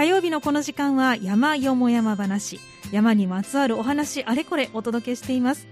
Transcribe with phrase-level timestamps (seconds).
[0.00, 2.58] 火曜日のこの時間は山よも山話。
[2.90, 5.66] 山にまつわるお話あれこれお届けしています。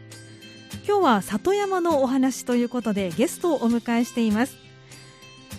[0.87, 4.55] 今日は里山のお話ということでゲストをお迎えしています。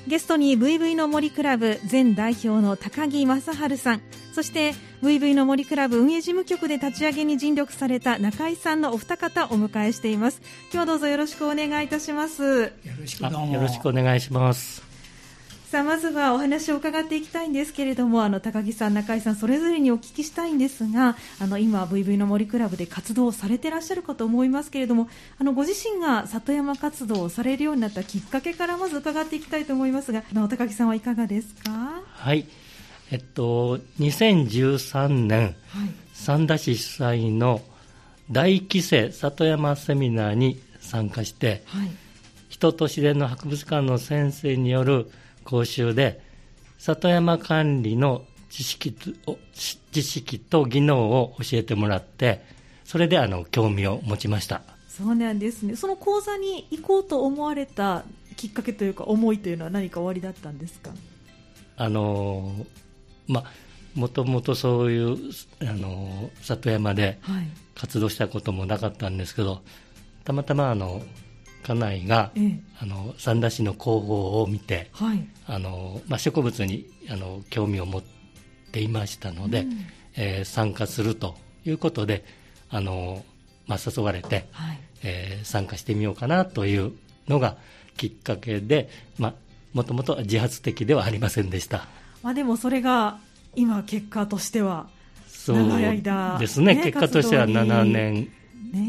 [0.06, 4.02] ゲストに VV の森クラブ前代表の高木正治さん。
[4.36, 10.44] そして VV の森クラブ運営事務局で立ち上げに尽力された中井さんのお二方お迎えしています。
[10.66, 12.44] 今日はどうぞよろしくお願いいたします。
[12.44, 14.89] よろしくよろしくお願いします
[15.70, 32.02] さあまずはお話を伺っていきたいんですけれどもあの高木さん、中井さんそれぞれにお聞きしたいんですがあの今、VV の森クラブで活動されていらっしゃるかと思いますけれどもあのご自身が里山活動をされるようになったきっかけからまず伺っていきたいと思いますがあの高木さんはいかがですか？
[32.14, 32.48] はい。
[33.12, 35.56] えっと、2013年、はい、
[36.16, 37.62] 三田市主催の
[38.32, 41.92] 大規制里山セミナーに参加して、はい、
[42.50, 45.12] 人と自然の博物館の先生による
[45.50, 46.22] 講習で
[46.78, 48.94] 里山管理の知識
[49.92, 52.44] 知識と技能を教えてもらって
[52.86, 54.62] それであの興味を持ちました。
[54.88, 55.76] そうなんですね。
[55.76, 58.04] その講座に行こうと思われた
[58.36, 60.92] きっかけというか思いというのは何かおありだったんですか？
[61.78, 62.66] あの
[63.28, 63.44] まあ
[63.96, 65.18] もともとそういう
[65.62, 67.20] あの里山で
[67.76, 69.60] 活動したこともなかったんですけど、はい、
[70.26, 71.02] たまたまあの
[71.64, 78.04] 家内が、ええ、あの三田市の広報を見て、はい、あのまあ、植物にあの興味を持っ
[78.72, 79.86] ていましたので、うん、
[80.16, 81.36] えー、参加すると
[81.66, 82.24] いうことで
[82.70, 83.24] あの、
[83.68, 86.94] まあ、誘われて、はい、えー、参加してみようかなという
[87.28, 87.58] のが
[87.98, 89.34] きっかけで、まあ、
[89.74, 91.88] もともと自発的ではありませんでした。
[92.24, 93.20] まあ、でもそれが
[93.56, 94.88] 今結果としては
[95.48, 98.30] 長い間、そうですね、ね、結果としては7年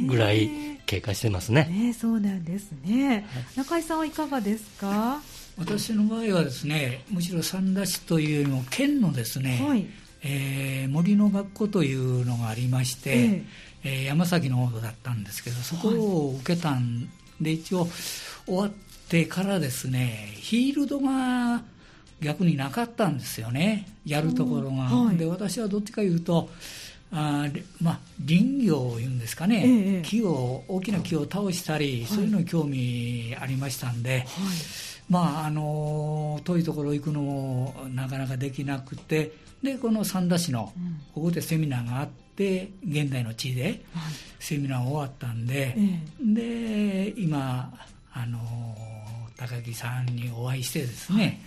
[0.07, 0.51] ぐらい
[0.87, 1.69] 経過してますね。
[1.71, 3.27] ねそうなんですね、
[3.57, 5.21] 中井さんはいかがですか？
[5.57, 9.87] 私の場合はですねむしろ三田市というよりも県のですね、はい、
[10.23, 13.45] えー、森の学校というのがありまして、えー、
[13.85, 17.89] えー、山崎の方だったんですけどそこを受けたんで、一応
[18.47, 18.71] 終わっ
[19.09, 21.63] てからですねヒールドが
[22.21, 23.87] 逆になかったんですよね。
[24.07, 26.49] やるところが、はい、で私はどっちかいうと
[27.13, 27.47] あ
[27.81, 34.27] まあ、林業を言うんですかね、ええ、木を大きな木を倒したり、はい、そういうのに興味ありましたんで、はい、
[35.09, 39.33] まああの遠いところ行くのもなかなかできなくて。
[39.61, 40.73] でこの三田市の、
[41.15, 43.83] ここでセミナーがあって現代の地で
[44.39, 45.77] セミナー終わったんで、
[46.19, 47.71] で今
[48.11, 48.39] あの
[49.37, 51.43] 高木さんにお会いしてですね、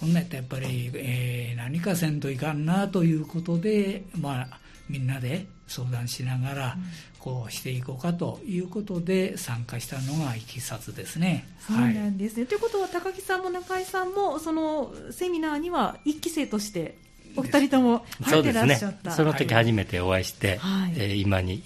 [0.00, 4.58] こんなやったらやっぱり、えー、何かせんといかんなということで、まあ、
[4.88, 6.76] みんなで相談しながら、
[7.18, 11.46] こうしていこうかということで参加したのがいきさつですね。
[11.66, 16.96] そうなんですね、はい、ということは高木さんも中井さんもそのセミナーには一期生として
[17.36, 20.24] お二人とも入ってらっしゃった、ね、その時初めてお会い。
[20.24, 21.62] して、はい、えー、今に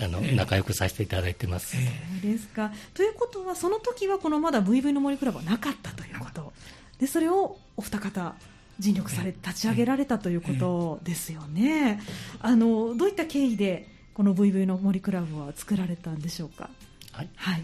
[0.00, 1.76] あの、仲良くさせていただいてます。
[1.76, 1.82] そ
[2.18, 2.72] うですか。
[2.94, 6.52] ということはその時はこのまだ VV の森クラブはなかったということ。
[6.98, 8.34] でそれをお二方
[8.78, 12.00] 尽力され立ち上げられたということですよね。
[12.40, 16.70] あのどういった経緯でこの VV の森クラブは作られたんでしょうか？
[17.12, 17.28] はい。
[17.36, 17.62] はい、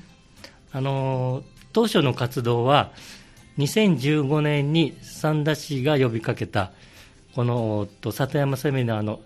[0.73, 2.93] あの当初の活動は
[3.59, 6.73] 2015年に三田市が呼びかけた
[7.35, 9.21] このと里山セミナーの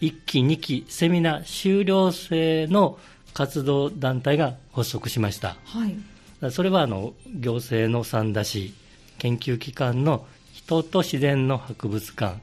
[0.00, 2.98] 1期2期セミナー終了制の
[3.34, 5.56] 活動団体が発足しました。
[5.64, 6.50] はい。
[6.50, 8.72] それはあの行政の三田市
[9.18, 10.26] 研究機関の
[10.70, 12.40] 人と自然の博物館、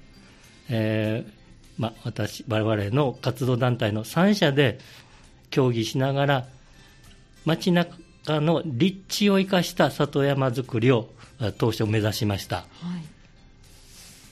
[0.69, 1.31] えー
[1.77, 4.79] まあ、私我々の活動団体の3社で
[5.49, 6.47] 協議しながら
[7.45, 7.95] 街中
[8.27, 11.09] の立地を生かした里山づくりを
[11.57, 12.67] 当初目指しました、はい。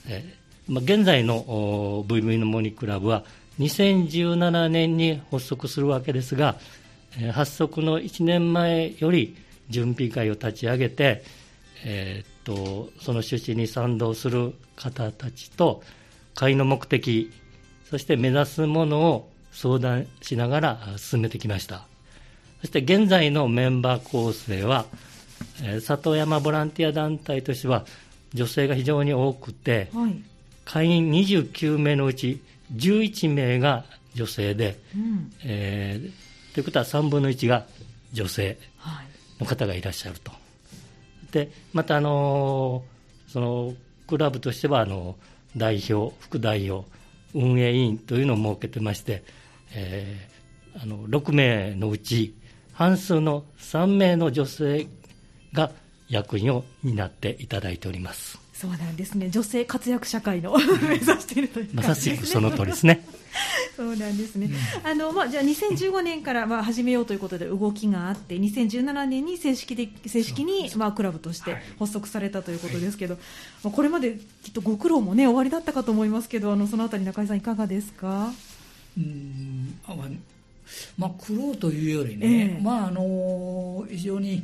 [0.07, 3.23] えーまあ、現在の VV のモニクラブは
[3.59, 6.57] 2017年に発足するわけですが、
[7.17, 9.37] えー、発足の1年前より
[9.69, 11.23] 準備会を立ち上げて、
[11.85, 15.83] えー、とその趣旨に賛同する方たちと
[16.35, 17.31] 会の目的
[17.89, 21.85] そして目指すものを相談しながら進めてきました。
[22.61, 24.85] そして現在のメンバー構成は、
[25.63, 27.85] えー、里山ボランティア団体としては
[28.33, 30.15] 女性が非常に多くて、はい、
[30.65, 32.41] 会員29名のうち
[32.75, 37.65] 11名が女性で、うん、えー、ということは3分の1が
[38.13, 38.57] 女性
[39.39, 40.31] の方がいらっしゃると。
[41.35, 42.85] でまたあの
[43.27, 43.73] その
[44.07, 45.17] クラブとしてはあの
[45.57, 46.87] 代表副代表
[47.33, 49.21] 運営委員というのを設けてまして、
[49.73, 52.33] えー、あの6名のうち
[52.71, 54.87] 半数の3名の女性
[55.51, 55.71] が
[56.07, 58.39] 役員を担っていただいております。
[58.53, 59.29] そうなんですね。
[59.29, 60.55] 女性活躍社会の
[60.87, 63.05] 目指しているという、ね、まさしくその通りですね
[63.75, 64.49] そうなんですね、
[64.83, 73.17] うん、あのまあ、じゃあ2015年からまあ始めようということで動きがあって2017年に正式で正式にまあクラブとして発足されたということですけど、
[73.63, 78.31] はい、これまできっとご苦労も、ね、終わりだったかと思いますけどあのそのあたり中井さんいかがですか？
[78.97, 79.79] うん。
[80.97, 84.43] まあ、苦労というよりね、えー、まあ、あの非常に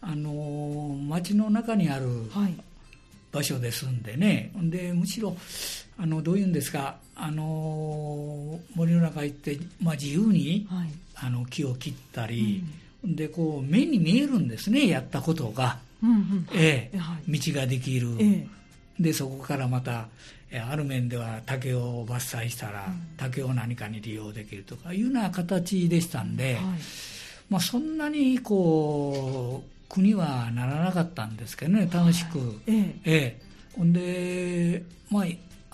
[0.00, 2.06] あの街の中にある
[3.32, 5.36] 場所ですんでね、はい、でむしろ
[6.00, 12.62] あのどういうんですかあの森の中行って、まあ、自由に、はい、あの木を切ったり、
[13.04, 18.46] うん、でこう目に見えるんですねやったことが、うんうん、ええ、はい、道ができる、ええ、
[19.00, 20.06] でそこからまた
[20.70, 22.86] ある面では竹を伐採したら、
[23.18, 26.64] 竹を何かに利用できるとかいうような形でしたんで、はい、
[27.50, 33.40] まあ、そんなにこう苦にはならなかったんですけどね楽しく、はい、ええ。
[33.76, 35.24] ほんでまあ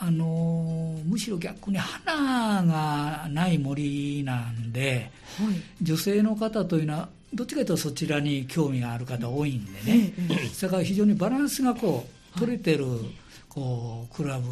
[0.07, 12.07] あのむしろ逆に花がない森なんで、はい、女性の方というのはどっちかというとそちらに興味がある方多いんでね、ええ、それから非常にバランスがこ
[12.37, 12.85] う取れてる、
[13.49, 14.45] こうクラブ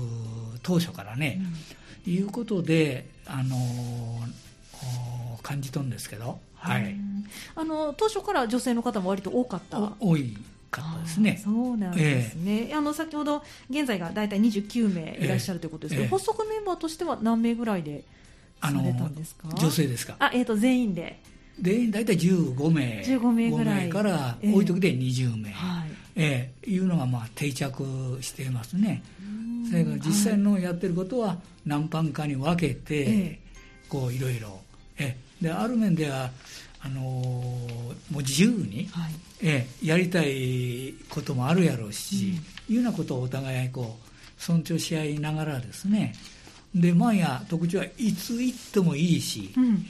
[0.63, 1.41] 当初からね、
[2.07, 3.57] うん、いうことであの
[5.43, 6.97] 感じとんですけど、はい、
[7.55, 9.93] あの当初から女性の方も割と多かった？
[10.01, 10.37] 多い
[10.73, 11.41] かったですね。
[11.45, 12.69] そうなんですね。
[12.71, 18.03] えー、あの先ほど現在が大体29名いらっしゃるということですけど、えー、発足メンバーとしては何名ぐらいで
[18.61, 19.49] されたんですか？
[19.55, 20.17] 女性ですか？
[20.19, 21.21] あ、えっ、ー、と全員で。
[21.61, 23.03] で大体15名。
[23.07, 23.89] 15名ぐらい。
[23.91, 25.91] から多い時で20名、えー、はい。
[26.17, 29.03] えー、いうのがまあ定着していますね。
[29.69, 34.61] それから実際のやってることは何班かに分けて、えー、こういろいろ。
[34.99, 35.17] え。
[35.41, 36.31] である面では
[36.84, 46.14] あのもう自由に、はい、えやりたいこともあるやろうし、うん、いうようなことをお互いこう尊重し合いながらですね。
[46.75, 49.87] で毎夜特徴はいつ行ってもいいし、うん、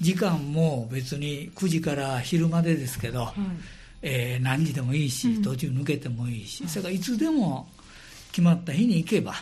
[0.00, 3.34] 時間も別に9時から昼までですけど、はい、
[4.02, 7.68] えー、何時でもいいし、途中抜けてもいいし、それからいつでも
[8.32, 9.34] 決まった日に行けば、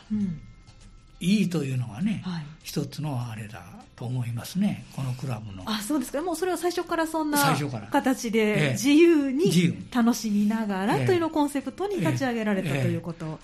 [1.20, 3.62] いいというのがね、はい、一つのあれだ
[3.98, 5.64] と思いますね、このクラブの。
[5.66, 7.38] あそうですか、もうそれは最初からそんな
[7.90, 13.38] 形で、自由に楽しみながらというのをコンセプトに立ち上げられたということなん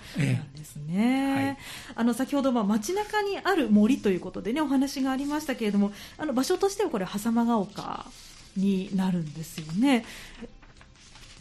[0.53, 1.59] ですね。
[1.97, 8.06] あの先ほど、まあ、街中にある森ということでね、お話がありましたけれども、あの場所としてはこれ、狭間が丘
[8.56, 10.05] になるんですよね。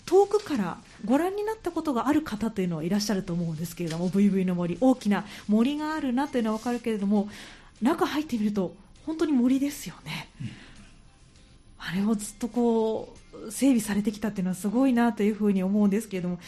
[0.08, 7.30] 遠くからご覧になったことがある方というのはいらっしゃると思うんですけれども VV の森大きな森があるなというのは分かるけれども
[7.82, 10.50] 中入ってみると本当に森ですよね、うん、
[11.78, 13.16] あれをずっとこ
[13.48, 16.40] う整備されてきたっていうのはすごいなというふうに思うんですけれども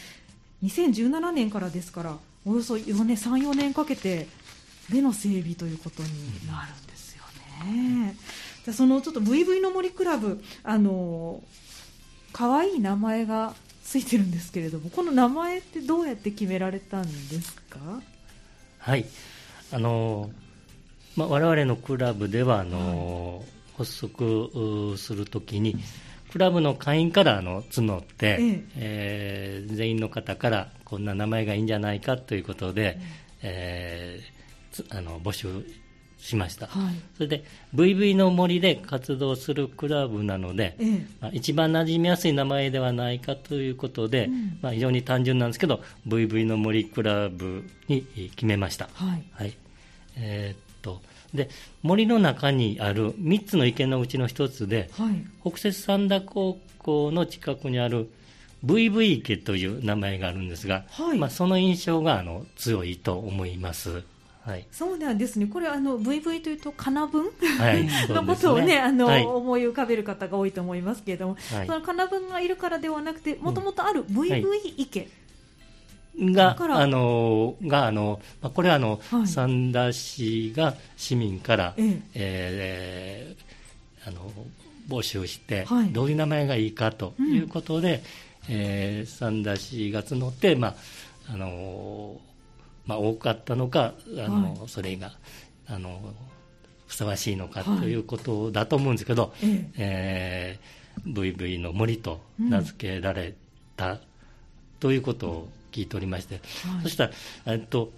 [0.62, 4.28] 2017年からですからおよそ4年34年かけて
[4.90, 6.08] での整備ということに
[6.46, 7.24] なるんですよ
[7.64, 8.16] ね。
[8.64, 11.42] じゃそのちょっと VV の森クラブあの
[12.32, 13.54] 可愛い名前が
[13.84, 17.78] ついてるんですけれどもこの名前ってどうやって決められたんですか？
[18.78, 19.06] はい。
[19.72, 20.30] あの
[21.16, 23.44] まあ、我々のクラブではあの、
[23.76, 25.76] 発足するときに、
[26.30, 28.64] クラブの会員からあの募って、ええ。
[28.76, 32.98] えー、全員の方からこんな名前がいいんじゃないかということで、
[33.42, 35.48] えー、あの募集
[36.18, 37.44] しました、はい、それで
[37.74, 49.56] VV の森で活動するクラブなので、ええ、まあ、一番馴染みやすい名前ではないかということで、うん、まあ、非常に単純なんですけど VV の森クラブに決めました、はい、はい、
[50.16, 50.65] えー、と
[51.36, 51.50] で
[51.82, 58.08] 森の中にある3つの池のうちの1つで、はい、北摂三田高校の近くにある
[58.64, 64.02] VV 池という名前があるんですが、はい、まあ、その印象があの強いと思います。
[64.46, 67.24] はい、そうなんですね、これあの VV というと、かな文、
[67.58, 74.44] はい、 のことをね、あの、はい、思い浮かべる方が多いと思いますけれども、はい、そのかな文がいるからではなくて、もともとある VV
[74.76, 75.08] 池
[76.18, 82.02] が、あの、が、あの、まあ、これはあの、はい、三田市が市民から、ええ。
[82.14, 84.32] えー、あの、
[84.88, 88.02] 募集して、はい、どういう名前がいいかということで、
[88.48, 90.74] うん、えー、三田市が募って、まあ、
[91.34, 92.18] あの、
[92.86, 95.12] まあ、多かったのか、あの、はい、それが、
[95.66, 96.00] あの、
[96.86, 99.32] ふさわしいのかということだと思うんですけど、はい、
[99.76, 103.34] えー、VV の森と名付けられ
[103.76, 103.98] た
[104.78, 107.10] ということを聞いておりまして、はい、そしたら、
[107.46, 107.92] えっと、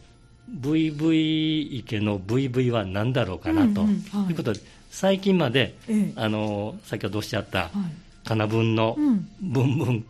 [0.61, 4.33] VV 池の VV は何だろうかなと、い。
[4.33, 7.71] うことで、最近まで、ええ、あの先ほどおっしゃった、は
[8.25, 8.97] い、かな文の
[9.41, 10.05] 文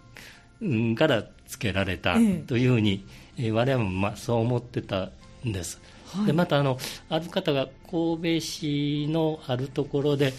[0.61, 2.15] 文から付けられた
[2.47, 3.05] というふうに、
[3.37, 5.11] えー、我々もまあそう思ってた
[5.47, 10.33] んです、はい、でまたあのある方が神戸市のあるところで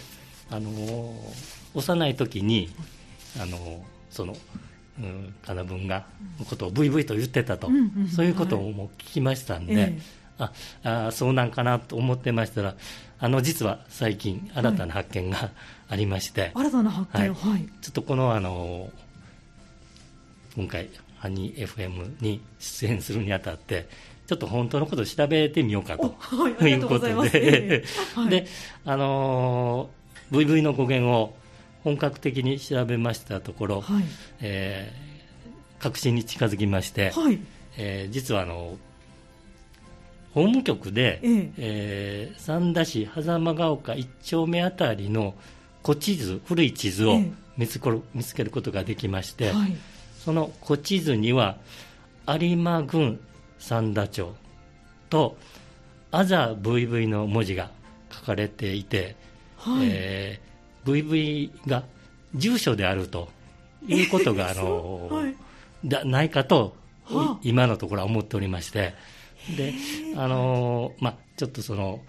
[0.50, 0.70] あの
[1.74, 2.70] 幼い時に
[3.40, 4.34] あのその、
[5.00, 6.04] うん、金文が
[6.48, 10.50] ことをブイブイと言ってたと、うんうん、そういうことも聞きましたんで、はい、
[10.84, 12.74] ああそうなんかなと思ってましたら
[13.18, 15.50] あの実は最近新たな発見が
[15.88, 18.90] ありまして、新たな発見、はい、ちょっとこのあの
[20.56, 20.88] 今回
[21.18, 23.88] ハニー FM に出演するにあたって
[24.26, 27.30] ちょっと本当のことを調べてみようかと、はい、いうことで、はい、
[28.28, 28.46] で
[28.86, 29.90] あの
[30.30, 31.36] VV の語源を
[31.84, 34.04] 本格的に調べましたところ、はい、
[34.40, 37.38] えー、確信に近づきまして、はい、
[37.76, 38.76] えー、実はあの
[40.34, 41.52] 法務局で、ええ。
[41.56, 45.34] えー、三田市狭間が丘1丁目あたりの
[45.84, 47.18] 古地図古い地図を
[47.56, 47.80] 見つ,、
[48.14, 49.76] 見つけることができまして、はい、
[50.24, 51.56] その古地図には
[52.28, 53.20] 有馬郡
[53.58, 54.34] 三田町
[55.08, 55.36] と
[56.12, 57.70] アザ VV の文字が
[58.12, 59.16] 書かれていて、
[59.56, 60.49] はい、えー、
[60.84, 61.84] VV が
[62.34, 63.28] 住所であると
[63.86, 65.34] いうことが、 あの、はい、
[65.84, 68.94] だないかと、はあ、今のところは思っておりまして、
[69.56, 69.74] で、
[70.16, 72.00] あのまあ、ちょっとその、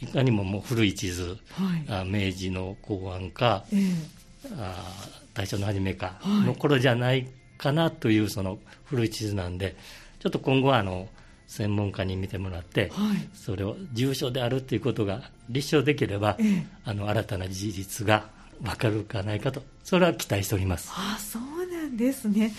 [0.00, 1.38] いかにももう古い地図、
[1.88, 3.92] はい、明治の後半か、えー、
[4.56, 4.94] あ
[5.34, 7.26] 大正の初めかの頃じゃない
[7.56, 9.76] かなというその古い地図なんで、
[10.20, 11.08] ちょっと今後はあの、
[11.48, 18.28] 専門家に見てもらって、はい、それを重症であるということが立証できれば、ええ、あの新たな事実が
[18.62, 20.90] 分かるかないかとそれは期待しております。
[20.94, 22.54] あそうなんですね。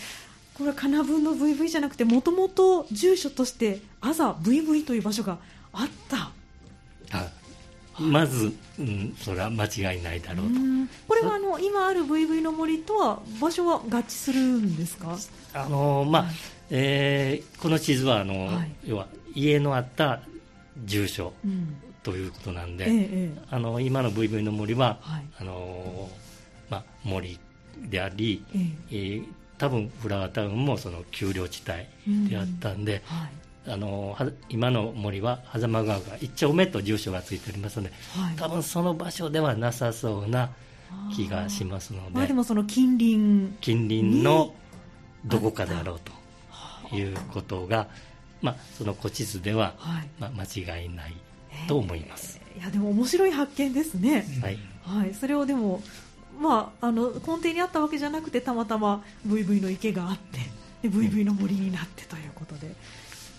[0.56, 5.38] これは金分の VV じゃなくてもともと住所としてあざ VV という場所が
[5.72, 6.32] あった。
[7.98, 10.54] まず、うん、それは間違いないだろうと。
[11.08, 15.18] これはあの今ある VV の森とは場所は合致するんですか？
[15.54, 16.34] あのまあ、はい、
[16.70, 20.22] えー、この地図はあの、はい、要は家のあった
[20.86, 21.34] 住所
[22.04, 26.10] ということなんで、うんええ、あの今の VV の森は、はい、あの
[26.70, 27.40] まあ、森
[27.78, 28.58] であり、え
[28.92, 28.96] え。
[28.96, 29.26] ー、
[29.58, 31.64] 多分フラワータウンもその丘陵地
[32.08, 33.18] 帯であったんで、うん。
[33.18, 33.30] はい。
[33.68, 34.18] あの
[34.50, 40.50] 今の森は狭間川が1丁目と住所がついておりますので、はい、多分その場所ではなさそうな
[41.16, 44.56] 気がしますので、まあ、でもその近隣近隣の
[45.26, 46.12] どこかであろうと
[46.94, 47.88] いうことが、
[48.42, 51.16] まあ、その古地図では、はい、まあ、間違いない
[51.68, 54.60] と思います、いやでも面白い発見ですね、はい。
[54.84, 55.82] はい、それをでも、
[56.40, 60.40] まあ、あの根底にあったわけじゃなくてたまたま VV の池があって
[60.88, 62.74] で VV の森になってということで。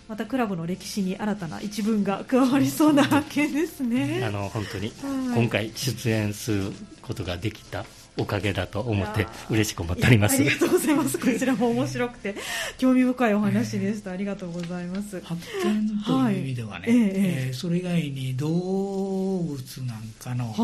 [0.09, 4.25] またクラブの歴史に新たな一文が加わりそうな発見ですね。
[4.27, 7.85] あの本当に今回出演することができた
[8.21, 10.37] おかげだと思って嬉しく思っております。
[10.37, 11.19] ありがとうございます。
[11.19, 12.35] こちらも面白くて
[12.79, 14.11] 興味深いお話でした。
[14.11, 15.21] ありがとうございます。
[15.23, 20.55] 発見という意味ではね、はい、えー、それ以外に動物なんかの、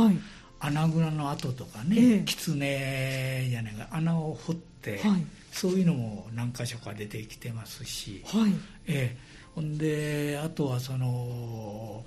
[0.61, 8.53] 穴蔵の跡とかね、ええ、狐じゃないか穴を掘って、はい、そういうのも何箇所か出てきてますし、はい。
[8.87, 12.05] えー、ほんであとはその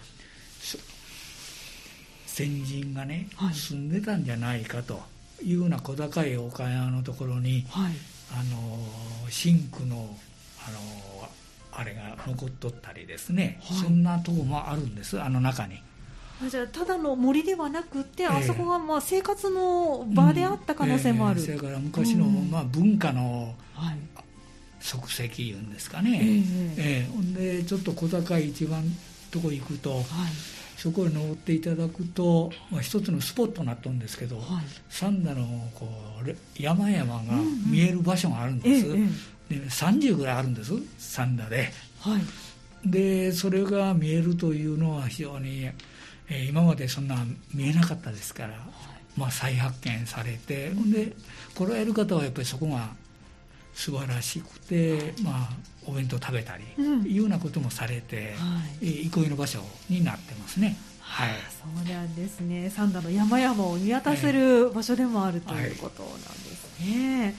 [2.26, 5.02] 先人がね、はい、住んでたんじゃないかと
[5.44, 7.94] いうような小高い岡山のところに、はい、
[8.32, 9.96] あのシンクの
[10.68, 11.30] あの
[11.72, 15.82] あれが残っとったりですね、はい、そんなとこもあるんですあの中に。
[16.50, 23.98] じゃあただの森ではなくて、えー、あそこがまあ生活の場であった可能性もある、うんえー、それから昔の、まあ、文化の、はい、
[24.80, 28.84] 足跡いうんですかね、えー、えー、ほんでちょっと小高い一番
[29.32, 30.04] とこ行くと、はい、
[30.80, 34.46] そこへ登っていただくと、まあ、一つのスポットになったんですけど、はい、
[34.88, 35.46] 三田の
[35.76, 35.90] こ
[36.26, 37.22] う山々が
[37.70, 39.10] 見える場所があるんです、うんうん、
[39.50, 41.70] で30ぐらいあるんです三田で、
[42.00, 48.54] はい、でそれが見えるというのは非常に、えー、今までそんな見えなかったですから、
[49.18, 51.12] まあ、再発見されて、ほんで
[51.56, 52.88] 来られる方はやっぱりそこが
[53.74, 55.50] 素晴らしくて、まあ、
[55.90, 60.78] お弁当食べたり、うん、いうようなこともされて、はい、憩いの場所になってますね。
[61.02, 61.30] はい、
[61.62, 62.70] そうなんですね。
[62.70, 67.24] 三田の山々を見渡せる場所でもあるということなんですね。
[67.24, 67.34] はい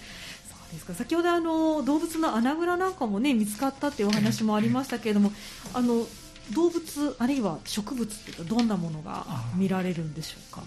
[0.51, 5.33] そうですか先ほどあの動物の穴蔵なんかもね見つかったっていうお話もありましたけれども、
[5.75, 6.07] あの
[6.53, 9.27] 動物あるいは植物っていうとどんなものが
[9.57, 10.63] 見られるんでしょうか？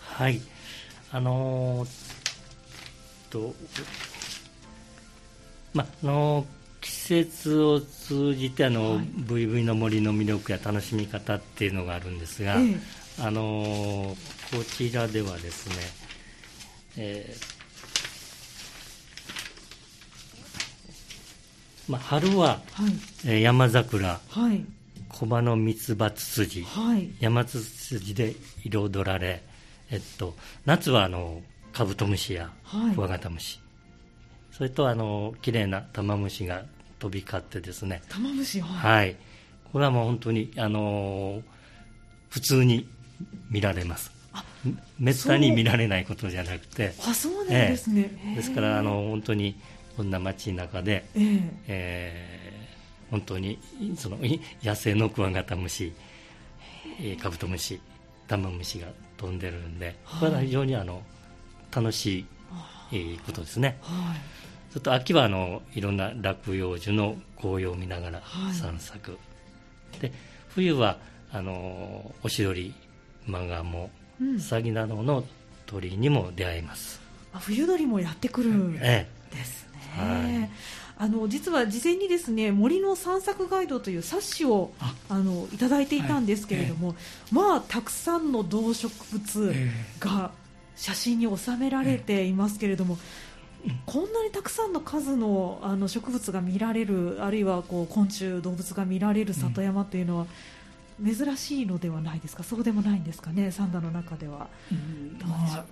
[0.00, 0.40] はい、
[1.10, 1.88] あのー、
[3.30, 3.54] と
[5.74, 6.46] まあの
[6.82, 12.76] 季節を通じてあの、はい、VV の森の魅力や楽しみ方っていうのがあるんですが、ええ、
[13.20, 14.14] あの
[14.50, 15.74] こちらではですね、
[16.98, 22.92] えー、まあ、春は、はい、
[23.26, 24.66] えー、山桜、はい、
[25.08, 28.34] 小葉の三つ葉ツツジ、はい、山ツツジで
[28.64, 29.40] 彩られ、
[29.92, 30.34] えっと、
[30.66, 32.50] 夏はあのカブトムシや
[32.94, 33.60] クワガタムシ、
[34.52, 36.64] それとあの綺麗な玉虫が
[36.98, 38.02] 飛び交ってですね。
[38.08, 39.16] 玉虫はい、
[39.72, 41.42] これはもう本当にあの
[42.28, 42.88] 普通に
[43.50, 44.12] 見られます。
[44.98, 46.94] めったに見られないことじゃなくて。
[47.00, 49.56] あそうなんですね、えですからあの本当に
[49.96, 53.58] こんな街中で、えー、えー、本当に
[53.96, 54.18] その
[54.62, 55.92] 野生のクワガタムシ、
[57.00, 57.80] えー、カブトムシ
[58.28, 61.02] タマムシが飛んでるんで、これは非常にあの
[61.74, 62.26] 楽しい、
[62.92, 68.22] えー、ことですね、はい、ちょっと秋はあのいろんな落葉樹の紅葉を見ながら
[68.52, 69.16] 散策、は
[69.96, 70.12] い、で
[70.48, 70.98] 冬は
[71.32, 72.74] あのおしどり
[73.26, 75.24] マガモウサギなどの
[75.66, 77.00] 鳥にも出会えます、
[77.32, 78.78] あ冬鳥もやってくるんで
[79.42, 80.50] すね、はい。
[80.98, 84.94] あの実は事前にですね森の散策ガイドという冊子をあ。
[85.18, 86.96] のいただいていたんですけれども、はい。
[87.30, 89.54] えー、まあたくさんの動植物
[89.98, 90.30] が
[90.82, 92.98] 写真に収められていますけれども、
[93.64, 100.26] えー、こんなにたくさんの数のあの植物が見られるあるいはこう昆虫動物が見られる里山というのは、
[101.04, 102.42] 珍しいのではないですか？
[102.42, 103.52] そうでもないんですかね？
[103.52, 104.48] 三田の中では。
[104.72, 105.18] うん。
[105.24, 105.64] まあ、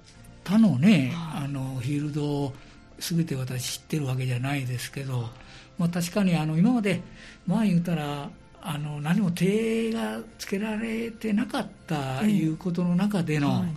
[0.44, 2.52] 他のね、あのフィールド
[3.00, 5.28] 全て私知ってるわけじゃないですけど、
[5.76, 7.00] まあ、確かにあの今まで
[7.48, 8.30] まあ言うたら
[8.62, 13.74] あの何も手がつけられてなかったいうことの中での、えはい、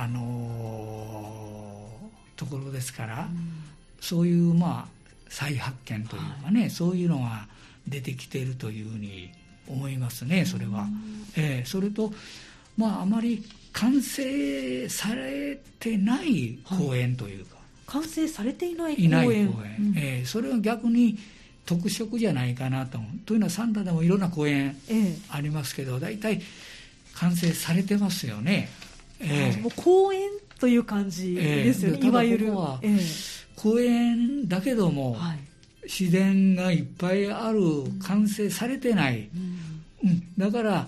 [0.00, 1.90] あの
[2.36, 3.28] ところですから、うん、
[4.00, 7.48] そういうまあ再発見というかね、はい、そういうのが
[7.88, 9.30] 出てきているというふうに
[9.66, 10.82] 思いますねそれは。
[10.82, 12.12] うん、えー、それと
[12.76, 19.06] まああまり完成されてない公園というか、完成されていない公園。
[19.06, 21.18] いない公園、うん、えー、それは逆に
[21.66, 24.76] 特色じゃないかなとというのは三田でもいろんな公園
[25.28, 26.40] ありますけど、ええ、大体
[27.14, 28.68] 完成されてますよね、
[29.20, 32.56] えー、もう公園という感じですよね、えー、いわゆる。
[32.56, 32.98] は、え
[33.56, 35.38] 公園だけども、はい、
[35.82, 37.60] 自然がいっぱいある
[38.02, 39.28] 完成されてない、
[40.04, 40.86] うん、うん、だから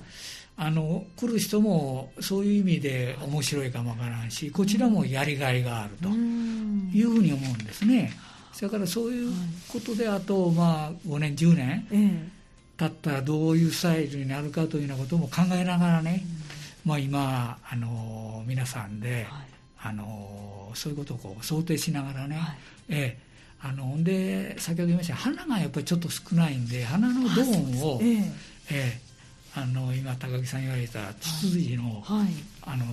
[0.56, 8.12] あの来る人もそういう意味で面白いかもわからんしこちらもやりがいがあるというふうに思うんですね。
[8.52, 9.32] それからそういう
[9.72, 12.30] ことであと、まあ、5年10年
[12.76, 16.24] 経ったらどういうスタイルになるかというようなことも考えながらね、
[16.84, 19.26] まあ、今あの皆さんで、
[19.82, 22.38] あのそういうことをこう想定しながらね、
[22.88, 23.30] ええ
[23.62, 28.32] あので先ほど言いました花がやっぱりちょっと少ないんで花のドーンを、ええ。
[28.70, 29.10] え
[29.52, 32.28] あの今高木さん言われたツツジのはい、
[32.62, 32.84] あの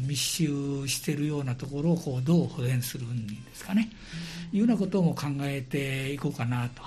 [0.00, 3.90] 密集しているようなところをこうどう保全するんですかね、
[4.52, 6.82] いうようなことも考えていこうかなと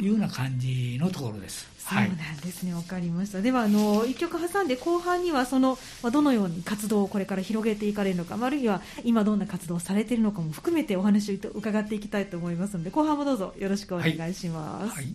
[0.00, 1.66] いうような感じのところです。
[1.80, 3.40] そうなんですね、わ、はい、かりました。
[3.40, 5.78] ではあの一曲挟んで後半にはその
[6.12, 14.94] どのように活動をこれから広げていかれるのか、あるいは今どんな活動をされているのかも含めてお話を伺っていきたいと思いますので、後半もどうぞよろしくお願いします。
[14.94, 15.04] はい。
[15.04, 15.14] はい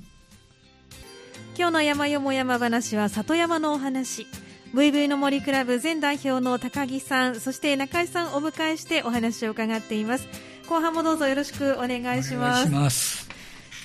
[1.57, 4.27] 今日の山よも山話は里山のお話。
[4.73, 10.27] VV の森クラブ前代表の高木さんそして中井さんをお迎えしてお話を伺っています。
[10.67, 13.04] 後半もどうぞよろしくお願いします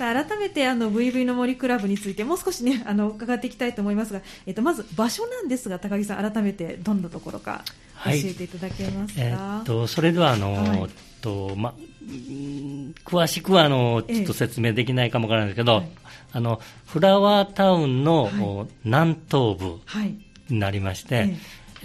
[0.01, 7.63] さあ改めてあの VV の森クラブについてもう少しね あの伺っていきたいと思いますが、えっと、まず場所なんですが高木さん改めてどんなところか
[8.05, 11.75] 教えていただけますか、はい、えー、っとそれではあの、はい、とま
[13.05, 15.89] 詳しくはあのちょっと説明できないかもわからないですけど、はい、
[16.33, 19.81] あのフラワータウンの、はい、南東部
[20.49, 21.37] になりまして、はい、え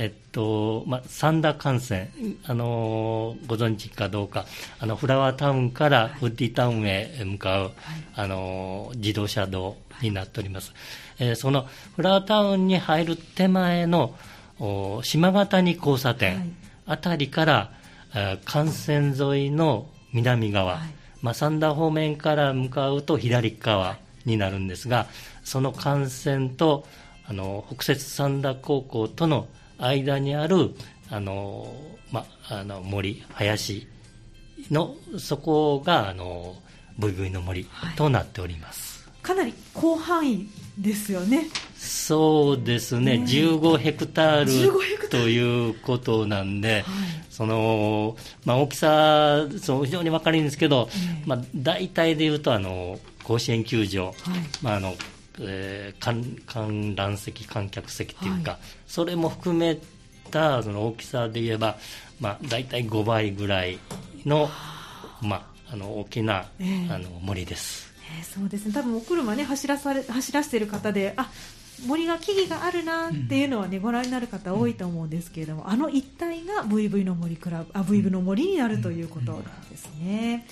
[0.03, 2.09] っとま、三田幹線、
[2.45, 4.45] あのご存知かどうか
[4.79, 7.71] あのフラワータウンからウッディタウンへ向かう、
[8.15, 10.73] あの自動車道になっております、
[11.19, 14.15] えー、そのフラワータウンに入る手前の
[15.03, 16.55] 島ヶ谷交差点
[16.85, 17.71] あたりから、
[18.53, 25.07] 幹線沿いの南側、はい、まあ、三田方面から向かうと左側になるんですが、
[25.43, 26.85] その幹線と
[27.27, 30.75] あの北摂三田高校との間にある
[31.09, 31.73] あの、
[32.11, 33.87] まあ、の森、林
[34.71, 36.55] のそこがあの
[36.97, 41.47] ブイブイの森となっております、はい、かなり広範囲ですよね。
[41.77, 43.23] そうですね、ね。
[43.25, 46.83] 15ヘクタールということなんで、はい、
[47.29, 50.89] そのまあ、大きさそう非常に分かるんですけど、
[51.25, 54.15] まあ、大体でいうとあの甲子園球場、はい。
[54.61, 54.95] まああの
[55.39, 59.79] えー、観観覧席、観客席っていうか、はい、それも含め
[60.31, 61.77] たその大きさで言えば、
[62.19, 63.79] まあ、大体5倍ぐらい
[64.25, 64.49] の,、
[65.21, 67.93] まあ、あの大きな、えー、あの森です。
[68.17, 68.73] えー、そうですね。
[68.73, 71.29] 多分お車ね走らされ走らせてる方であ
[71.85, 80.47] 森が木々があるなっていうのはね、うん、ご覧になる方多いと思うんですけれども、あの一帯が VV の森クラブあ VV の森になるということなんですね。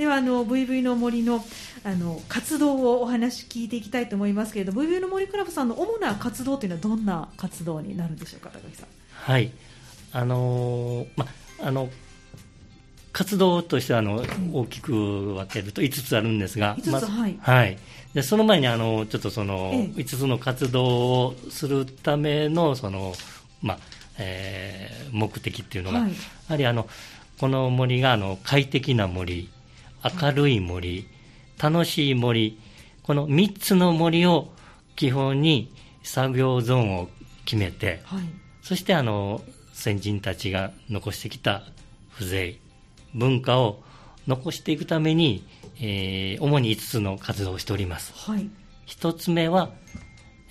[0.00, 1.44] ではあの VV の森の
[1.84, 8.86] あの活動をお話聞いていきたいと思いますけれど VV の森クラブさんの主な活動というのはどんな活動になるんでしょうか高木さん。
[9.12, 9.52] はい。
[10.12, 11.26] あのー、ま
[11.60, 11.90] あの
[13.12, 17.78] 活動としてはあの大きく分けると5つあるんですが、まはい、はい、
[18.14, 20.84] でその前にあのちょっとその5つの活動
[21.26, 23.12] をするためのその、
[23.60, 23.78] まあ
[24.18, 26.16] えー、目的っていうのが、はい、や
[26.48, 26.88] はりあの
[27.38, 29.50] この森があの快適な森
[30.02, 31.06] 明るい森
[31.62, 32.58] 楽しい森
[33.02, 34.48] この3つの森を
[34.96, 37.08] 基本に作業ゾーンを
[37.44, 38.22] 決めて、はい、
[38.62, 41.62] そしてあの先人たちが残してきた
[42.12, 42.58] 風情
[43.14, 43.82] 文化を
[44.26, 45.44] 残していくために、
[45.80, 48.12] えー、主に5つの活動をしております。
[48.14, 48.48] はい、
[48.86, 49.70] 1つ目は、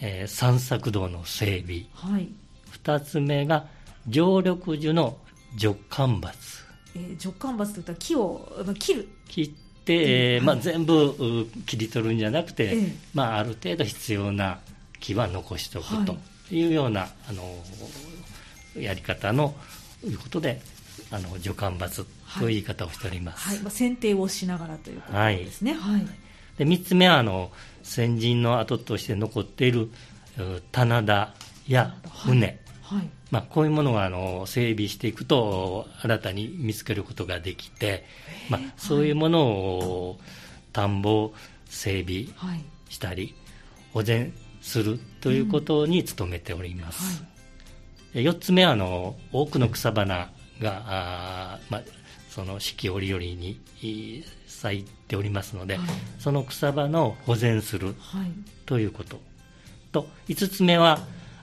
[0.01, 1.85] えー、散策道の整備。
[1.93, 2.29] はい、
[2.83, 3.67] 2つ目が
[4.07, 5.17] 常緑樹の
[5.55, 6.68] 除干伐。
[6.95, 9.10] えー、除干伐といったら木を、まあ、切る。
[9.28, 14.60] 切って、えーまあ、全部切り取るんじゃなくて、えー、まあ、ある程度必要な
[14.99, 16.17] 木は残しておくと
[16.52, 16.67] い。
[16.67, 17.56] うような、あの
[18.75, 19.56] やり方の
[20.06, 20.62] いうことで
[21.12, 22.06] あの助干伐
[22.39, 26.06] という言い方をしております、はい、はい、まあ、剪定をしながらということですね、はい、はい、
[26.58, 27.52] で3つ目はあの
[27.84, 29.89] 先人の跡として残っている
[30.71, 31.34] 棚田
[31.67, 38.04] や船、はい、まあ、こういうものがあの整備していくと新たに見つけることができて、
[38.50, 40.20] まあ、そういうものを
[40.74, 41.32] 田んぼ
[41.65, 42.26] 整備
[42.89, 43.36] したり、
[43.94, 47.24] 保全するということに努めております、
[48.13, 51.82] うん、4つ目はあの多くの草花があ、まあ、
[52.30, 53.60] その四季折々に
[54.48, 55.88] 咲いておりますので、はい、
[56.20, 57.96] その草花を保全する
[58.65, 59.26] ということ、はい、
[59.92, 61.00] と5つ目は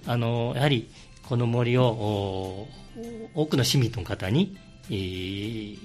[0.06, 0.88] あのやはり
[1.28, 2.68] この森を
[3.34, 4.56] 多くの市民の方に、
[4.90, 5.76] えー、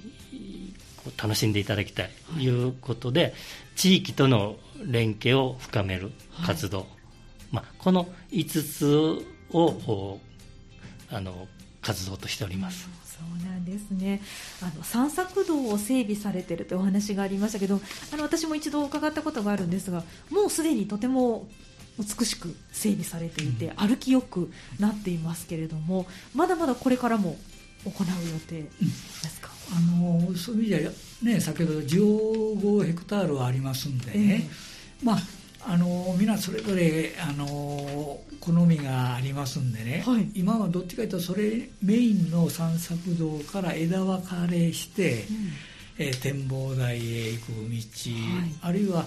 [1.20, 2.10] 楽しんでいただきたい。
[2.34, 2.68] とい。
[2.68, 3.34] うことで、はい、
[3.76, 6.12] 地域との連携を深める
[6.46, 6.86] 活動、
[7.50, 10.18] まあ、この5つを
[11.10, 11.48] あの
[11.80, 12.88] 活動としております。
[13.04, 14.20] そうなんですね。
[14.62, 17.80] あの散策道を整備されているというお話がありましたけど
[18.12, 21.48] あの私も一度伺ったことがあるんですがもうすでにとても
[21.98, 27.36] 美しく整備されていて、うん、歩きよくなっていますけれどもまだまだこれからも
[27.84, 28.68] 行う予定で
[29.28, 34.48] すか、うん、あのそういう意味では、ね、先ほど15ヘクタールはありますんでね、
[35.02, 35.18] えー、まあ
[35.64, 45.24] あの皆それぞれあの好みがありますんでね、はい、今はどっちかというとそれメインの散策道から枝分かれして、うん、
[45.98, 47.78] えー、展望台へ行く道、はい、
[48.62, 49.06] あるいは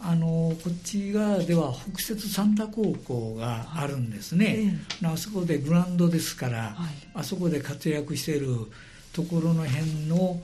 [0.00, 6.76] あのこっち側では北摂三田高校があるんですね、はい、あそこでグラウンドですから、
[7.14, 8.48] あそこで活躍している
[9.12, 10.40] ところの辺の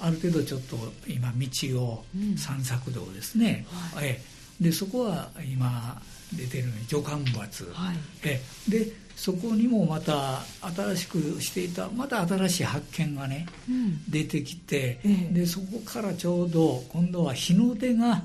[0.00, 2.04] ある程度ちょっと今道を
[2.36, 4.20] 散策道ですね、うん、え
[4.60, 6.00] でそこは今
[6.34, 10.42] 出てるのに助干伐、はい、えでそこにもまた
[10.76, 15.28] 新しくしていたまた新しい発見がね、うん、出てきて、え。
[15.32, 18.22] でそこからちょうど今度は日の出が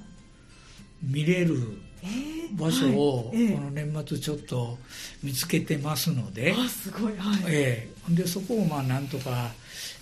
[1.04, 1.58] 見れる
[2.54, 4.78] 場所をこの年末ちょっと
[5.22, 7.44] 見つけてますので、あすごい、はい。
[7.48, 9.52] えでそこをまあなんとか、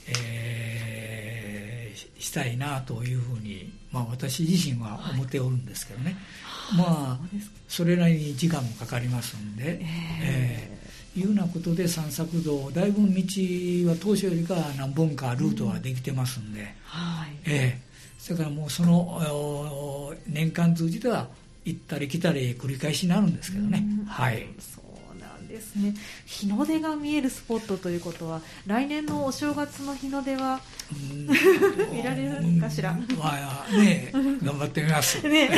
[0.08, 7.20] えー、したいなというふうに、まあ、私自身は思っておるんですけどね、はい、まあ
[7.68, 9.88] それなりに時間もかかりますんで、えー、
[10.24, 13.08] えー、いうようなことで散策道だいぶ道
[13.90, 17.30] は当初よりか何本かルートができてますんで、うん、はい。
[17.46, 17.91] えー
[18.22, 21.28] それからもうその年間通じては
[21.66, 23.84] 行ったり来たり繰り返しになるんですけどね。
[24.08, 24.46] はい。
[24.60, 24.80] そ
[25.16, 25.96] うなんですね。
[26.28, 30.60] 日の出が見えるスポットということは、来年のお正月の日の出は
[31.92, 32.94] 見られるかしら？
[32.94, 35.22] まあね、頑張ってみます。
[35.28, 35.50] ね。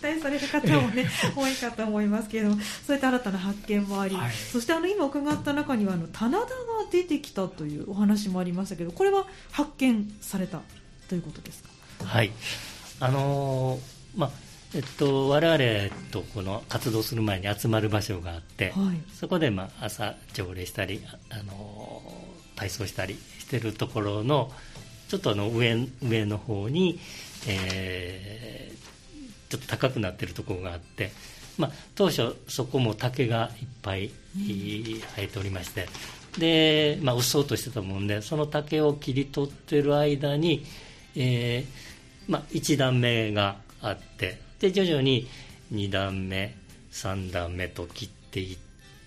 [0.00, 6.50] 期待される方もね多いかと思いますけれどもそういった新たな発見もあり、はい、そしてあの今伺った中にはあの棚田が
[6.92, 10.60] 出てきたというお話もありましたけどこれは発見された？
[11.08, 11.70] ということですか？
[12.04, 12.30] はい。
[13.00, 13.80] あのー、
[14.16, 14.30] まあ
[14.74, 22.02] えっと、我々とこの活動する前に集まる場所があって、はい、そこでまあ朝朝礼したり、あの
[22.56, 24.50] 体操したりしてるところの
[25.08, 26.98] ちょっとあの上上の方に、
[27.46, 31.12] えー、ちょっと高くなってるところがあって、
[31.58, 35.86] まあ、当初そこも竹がいっぱい生えておりまして、
[36.38, 40.66] で、まあ、うっそうとしてたもんでその竹を切り取ってる間に
[41.16, 45.28] えー、まあ、1段目があってで徐々に
[45.72, 46.54] 2段目
[46.92, 48.58] 3段目と切っていっ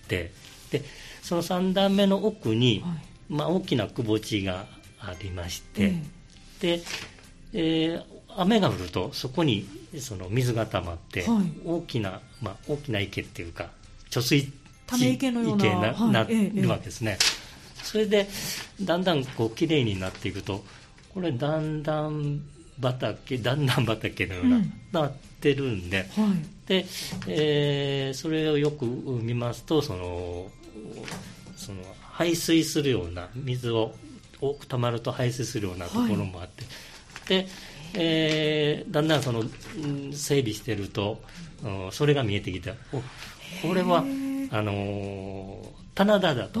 [0.08, 0.30] て
[0.70, 0.82] で
[1.22, 4.66] その3段目の奥に、はい、まあ、大きなくぼ地が
[5.00, 5.94] ありまして、
[6.60, 6.80] で、
[7.52, 8.02] えー、
[8.36, 9.66] 雨が降るとそこに
[9.98, 13.70] その水が溜まって、はい、大きな、まあ、大きな池っていうか
[14.10, 14.52] 貯水
[14.98, 17.18] 池のようなな,、はい、なるわけですね、
[17.82, 18.28] それで
[18.82, 20.64] だんだんこう綺麗になっていくと
[21.12, 22.40] これだんだん
[22.80, 26.06] 畑だんだん畑のような、うん、なってるんで、はい、
[26.66, 26.86] で、
[27.26, 30.46] えー、それをよく見ますとその
[31.56, 33.92] その排水するような水を
[34.40, 36.48] 多くたまると排水するようなところもあっ
[37.26, 37.48] て、はい、で、
[37.94, 39.42] えー、だんだんその
[40.12, 41.20] 整備してると
[41.90, 42.72] それが見えてきた。
[43.62, 44.04] これは
[44.52, 45.58] あの
[45.94, 46.60] 棚田だと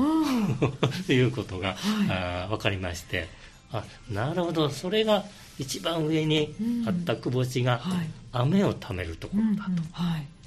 [1.12, 3.28] いうことが、はい、分かりまして
[3.72, 4.68] あなるほど。
[4.68, 5.24] それが
[5.58, 6.54] 一番上に
[6.86, 7.80] あったくぼ地が
[8.32, 9.82] 雨をためるところだと、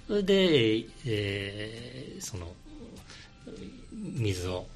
[0.08, 2.52] それで、えー、その
[3.96, 4.68] 水を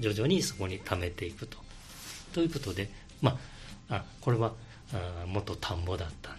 [0.00, 1.58] 徐々にそこに溜めていくと。
[2.32, 2.90] ということで、
[3.22, 3.38] ま
[3.88, 4.52] あ、あこれは
[4.92, 6.36] あ元田んぼだったん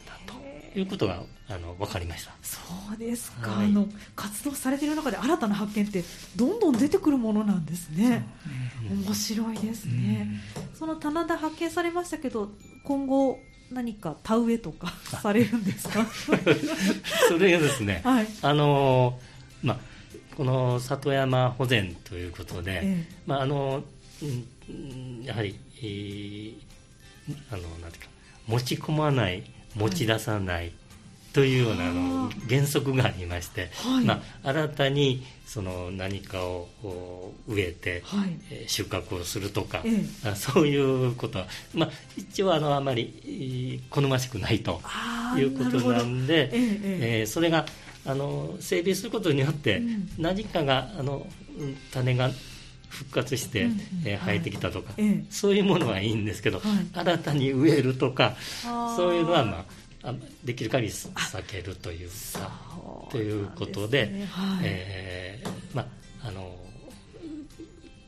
[0.75, 2.31] いうことがあの分かりました。
[2.41, 2.59] そ
[2.93, 6.03] うですか、はい、あの活動されている中で新たな発見って
[6.35, 8.27] どんどん出てくるものなんですね、
[8.91, 12.49] うん、面白いですね、うん、その棚田発見されましたけど
[12.83, 13.39] 今後
[13.71, 16.05] 何か田植えとかされるんですか？
[17.27, 19.19] それがですね、はい、あの
[19.61, 19.77] まあ
[20.35, 23.83] この里山保全ということで、ええ、まああの
[25.23, 26.55] やはり、えー、
[27.51, 28.09] あのなんていうか
[28.47, 29.43] 持ち込まない
[29.77, 30.71] 持ち出さない、
[31.37, 36.67] というようなあの原則がありまして、はい、まあ、新たにその何かを
[37.47, 44.81] 植えて、はい、え収穫をするとか、ええ、そういうことは、まあ、一応あのあまり好ましくないと
[45.37, 47.67] いうことなんで、ええー、それが
[48.07, 49.81] あの整備することによって
[50.17, 51.27] 何かがあの
[51.93, 52.31] 種が
[52.89, 58.35] 復活して、うんえー、生えてきたとか、はい、そういうものはいいんですけど、はい、新たに植えるとか
[58.95, 59.65] そういうのは、ま
[60.03, 62.51] あ、できる限り避けるというか
[63.11, 64.25] ということで、ね。
[64.31, 66.55] はい、えー、まああの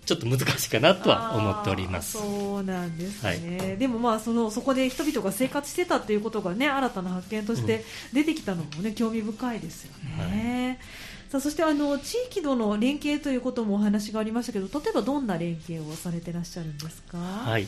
[0.05, 2.13] ちょっと難しいかなとは思っております。
[2.13, 10.79] そうなんですね、はい、でもまあそのそこで人々が生活してたということがね新たな発見として出てきたのもね、うん、興味深いですよね。
[10.79, 17.17] はいさあそしてあの地域との連携ということもお話がありましたけど例えばどんな連携をされてらっしゃるんですか？
[17.17, 17.67] はい。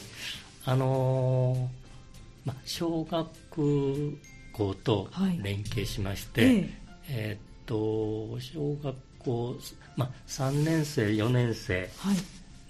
[0.65, 3.27] あのー、まあ、小学
[4.51, 5.09] 校と
[5.43, 6.69] 連携しまして、はい、え。
[7.09, 9.55] えー、っと小学校、
[9.95, 11.89] まあ、3年生4年生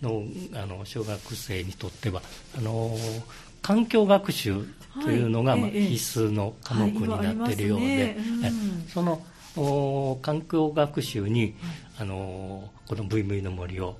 [0.01, 2.21] のはい、あの小学生にとっては
[2.58, 3.21] あのー
[3.62, 4.65] 環境学習
[5.04, 8.17] というのが、まあ、必須の科目になっているようで、
[8.91, 9.21] その
[9.55, 11.55] 環境学習に、
[11.99, 13.97] あのこの VV の森を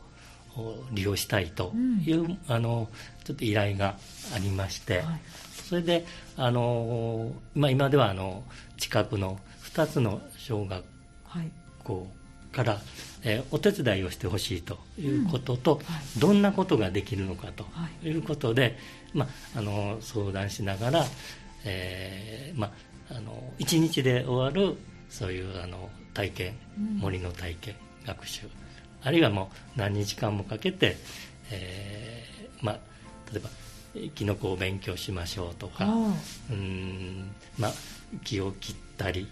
[0.92, 1.74] 利用したいと
[2.06, 2.90] いう、うん、あの
[3.24, 3.98] ちょっと依頼が
[4.36, 5.22] ありまして、はい、
[5.68, 6.06] それで
[6.38, 8.44] あの、まあ、今ではあの
[8.78, 9.40] 近くの
[9.74, 10.84] 2つの小学
[11.84, 12.08] 校
[12.52, 12.82] から、はい、
[13.24, 17.66] えー、お手伝いをしてほしいということと、うんはい、どんなことができるのかと
[18.04, 18.10] い。
[18.10, 18.78] うことで、
[19.14, 21.06] まあ、あの相談しながら、
[21.64, 22.68] えーま
[23.12, 24.78] あ、あの1日で終わる
[25.12, 26.56] そういうあの体験、
[27.00, 28.48] 森の体験学習。
[29.04, 30.98] あるいはもう何日間もかけて、
[31.52, 32.80] えーまあ、
[33.32, 33.50] 例えば
[34.16, 35.86] キノコを勉強しましょうとか
[36.50, 37.72] うんまあ
[38.24, 39.28] 木を切ったり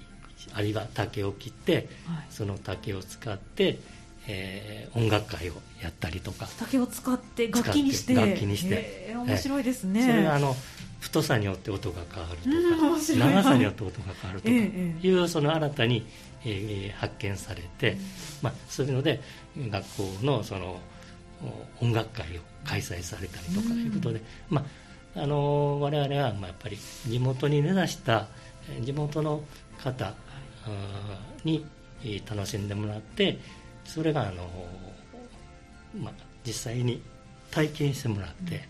[0.54, 1.86] あるいは竹を切って、はい、
[2.30, 3.80] その竹を使って、
[4.28, 6.48] えー、音楽会をやったりとか。
[6.58, 8.16] 竹を使って楽器にして。
[8.16, 10.56] 楽器にして、えー、面白いですね、それがあの
[11.00, 16.06] 太さによって音が変わるとか、長さによって音が変わるとかいう、その新たに、
[16.44, 17.98] えー、発見されて、
[18.42, 19.22] まあ、そういうので
[19.58, 20.80] 学校のその
[21.82, 24.66] 音楽会を開催されたりとかいうことで、ま
[25.16, 28.28] あ、あの我々はまあやっぱり地元に根ざした
[28.82, 29.42] 地元の
[29.82, 30.14] 方
[31.44, 31.66] に
[32.30, 33.40] 楽しんでもらって
[33.86, 34.50] それがあの、
[35.98, 36.14] まあ、
[36.46, 37.02] 実際に
[37.52, 38.68] 体験してもらって、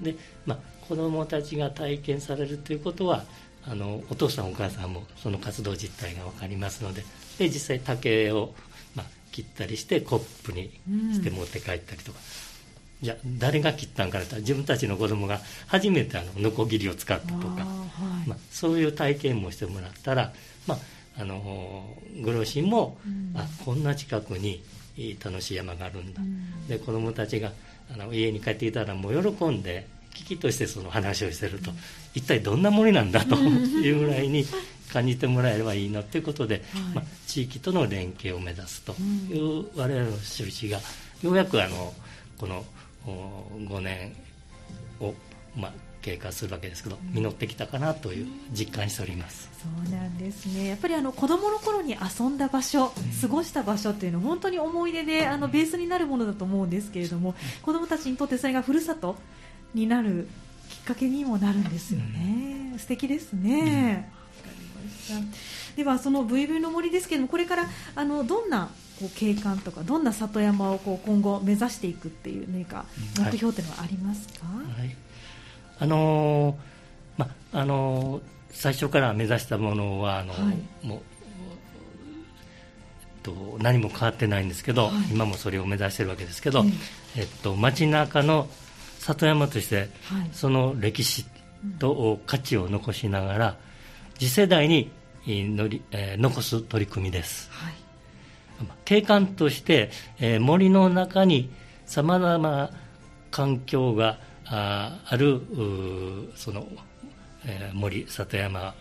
[0.00, 0.14] で
[0.44, 0.58] まあ、
[0.88, 3.24] 子どもたちが体験されるということは
[3.66, 7.04] あのお父さんお母さんもその活動実態が分かりますので
[7.38, 8.54] で実際竹を、
[8.94, 10.70] まあ、切ったりしてコップに
[11.12, 12.18] して持って帰ったりとか、
[13.00, 14.36] うん、じゃあ誰が切ったんかと。
[14.36, 17.62] 自分たちの子供が初めてあのノコギリを使ったとか、は
[18.24, 20.32] い、まあ、そういう体験もしてもらったら、
[20.66, 20.78] まあ、
[21.20, 21.84] あの
[22.22, 24.62] ご両親も、うん、あこんな近くに
[25.22, 27.52] 楽しい山があるんだ、うん、で子供たちが
[27.92, 29.86] あの家に帰っていたらもう喜んで
[30.18, 31.70] 危機としてその話をしてると、
[32.14, 34.44] 一体どんな森なんだというぐらいに
[34.92, 36.62] 感じてもらえればいいなということで、
[36.94, 40.80] まあ、地域との連携を目指すという我々の趣旨が
[41.22, 41.94] ようやくあの
[42.38, 42.64] この
[43.06, 44.14] 5年
[45.00, 45.14] を、
[45.56, 49.50] まあ、経過するわけですけど実ってきたかなという実感しております。
[49.60, 50.68] そうなんですね。
[50.68, 59.16] やっぱりあの子供の頃に遊んだ場所、過ごした場所っていうのは本当に思い出であのベースになるものだと思うんですけれども子供たちにとってそれがふるさと
[59.74, 60.28] になる
[60.68, 64.10] きっかけにもなるんですよね、うん、素敵ですね、
[65.10, 65.32] うん、
[65.76, 72.84] ではその VV の森ですけれどもこれからあのどんなこう景観とかどんな里山をこう今後目指していくっていう何か
[73.18, 74.96] 目標っていうのはありますか、はい、
[75.78, 76.56] あのー、
[77.16, 80.38] まあのー、最初から目指したものはあの、は
[80.82, 81.00] い、もう
[83.22, 86.64] と何も変わってないんですけど、はい、今もそれを目指してるわけですけど、
[87.16, 88.48] えっと、街中の
[88.98, 89.88] 里山として、
[90.32, 91.24] その歴史
[91.78, 93.56] と価値を残しながら
[94.18, 94.90] 次世代に
[95.26, 97.74] のり、えー、残す取り組みです、はい。
[98.84, 101.50] 景観として、えー、森の中に
[101.86, 102.70] さまざまな
[103.30, 105.42] 環境があある
[106.34, 106.66] その、
[107.44, 108.74] えー、森里山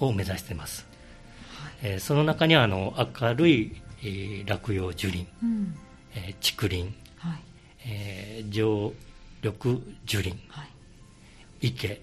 [0.00, 0.84] を目指しています、
[1.54, 5.74] はい、えー、その中にはあの明るい、えー、落葉樹林、うん、
[6.14, 7.38] えー、竹林、はい。
[7.86, 8.92] えー、常
[9.42, 10.62] 緑樹林、は
[11.60, 12.00] い、池。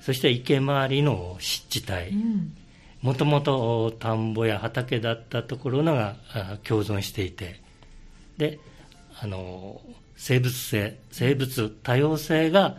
[0.00, 2.52] そして池周りの湿地帯、うん。
[3.02, 6.16] もともと田んぼや畑だったところが
[6.64, 7.60] 共存していて。
[8.40, 8.58] で
[9.20, 9.80] あの
[10.16, 12.78] 生物性生物多様性が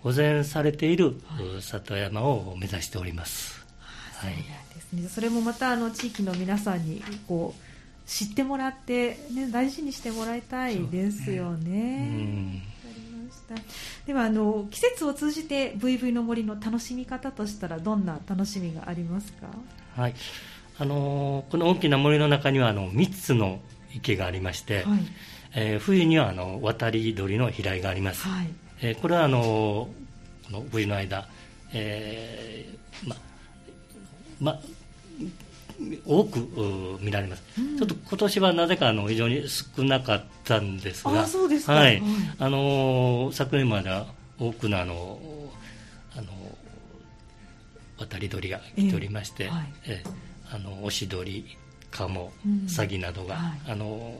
[0.00, 1.20] 保全されている
[1.60, 3.64] 里山を目指しております、
[4.14, 4.42] はい、そう
[4.74, 12.62] ですね、それもまたあの地域の皆さんにこう知ってもらって、ね、大事にしてもらいたいですよね。
[13.54, 13.64] ね。
[14.06, 19.46] ではあの季節を通じて VV の森の楽しみ方としたらどんな楽しみがありますか、
[19.96, 20.14] はい。
[20.78, 23.60] あのこの大きな森の中にはあの3つの
[23.94, 25.00] 池がありまして、はい、
[25.54, 28.48] えー、冬にはあの渡り鳥の飛来があります、はい、
[28.80, 29.88] えー、これはあのこ
[30.50, 31.28] の冬の間、
[31.72, 33.16] えー、ま
[34.40, 34.60] ま
[36.06, 42.02] 多く見られます、うん、ちょっと今年はなぜかあの非常に少なかったんですが、はい、
[42.38, 44.06] あの昨年までは
[44.38, 45.18] 多くのあの
[46.16, 46.32] あの
[47.98, 50.04] 渡り鳥が来ておりまして、えーはい、え
[50.50, 51.56] あのオシドリ、
[51.90, 52.32] カモ、
[52.66, 54.14] サギなどが、はい、あの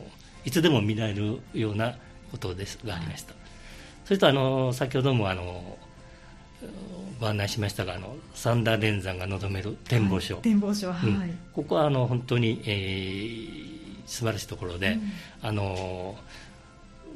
[0.45, 1.97] いつでも見られるような
[2.31, 3.35] ことですがありました。
[4.05, 5.79] それとあの先ほどもあの
[7.21, 16.17] ご案内しましたがあの三田連山が望める展望所、はい、展望所、はい、うん、ここはあの本当に、えー、素晴らしいところで、うん、あの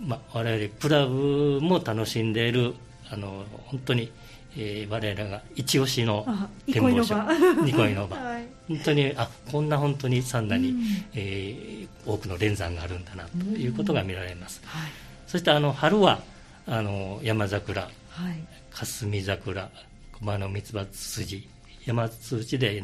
[0.01, 2.75] ま、我々クラブも楽しんでいる
[3.11, 4.13] あの本当に、
[4.57, 6.27] えー、我々が一押しの
[6.71, 7.15] 展望所。
[7.65, 8.17] ニコイの場。
[8.19, 10.79] はい、本当にあこんな本当に三田に、うん、
[11.15, 14.91] えー、多くの連山があるんだなということが見られます、はい、
[15.27, 16.21] そしてあの春は
[16.67, 17.91] あの山桜、はい、
[18.71, 19.71] 霞桜
[20.19, 21.49] 熊の三つ葉筋
[21.85, 22.83] 山筋で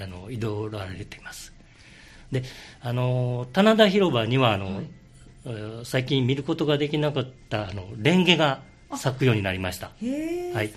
[0.00, 1.52] あの移動られています。
[2.30, 2.44] で
[2.80, 4.86] あの棚田広場にはあの、はい、
[5.84, 8.60] 最近見ることができなかったあのレンゲが
[8.96, 9.90] 咲くようになりました。
[10.54, 10.72] はい、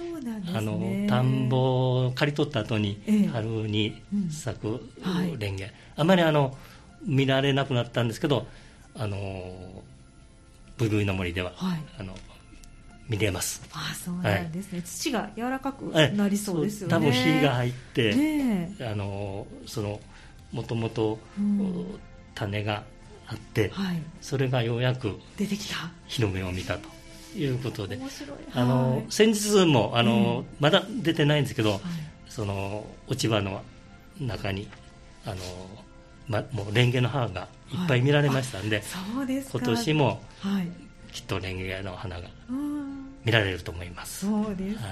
[0.54, 3.00] あの田んぼを刈り取った後に、
[3.32, 4.82] 春に咲く
[5.38, 6.58] レンゲ、はい、あまりあの
[7.06, 8.48] 見られなくなったんですけど、
[8.98, 9.18] あの
[10.78, 12.14] ブルーの森では、はい、あの
[13.08, 13.62] 見れます。
[13.74, 16.94] あそうなんですね、はい、土が柔らかくなりそうですよね。
[16.94, 20.00] 多分火が入って、ね、あのその
[20.52, 21.20] もともと
[22.34, 22.84] 種が
[23.28, 25.92] あって、はい、それがようやく出てきた。
[26.08, 26.90] 日の目を見たと
[27.38, 28.00] いうことで
[28.54, 31.82] あの、はい、先日もあの、まだ出てないんですけど、
[32.28, 33.62] その落ち葉の
[34.20, 34.68] 中に
[35.26, 35.36] あの、
[36.28, 40.22] ま、もうレンゲの葉がいっぱい見られましたんで、そうです今年も、
[41.12, 42.28] きっとレンゲの花が
[43.24, 44.26] 見られると思います。
[44.26, 44.90] そうですは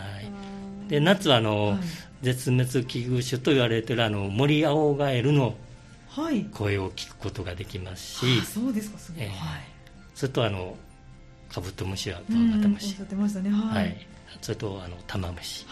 [0.87, 1.80] い、で夏はあの、はい、
[2.21, 5.55] 絶滅危惧種と言われているあの森青ガエルの。
[6.53, 8.99] 声を聞くことができますし、はい、そうですか。
[8.99, 9.61] すごい、えー、はい、
[10.13, 10.75] それとあの
[11.49, 14.07] カブトムシはクワガタムシ、ね、はい、
[14.41, 15.65] それとあのタマムシ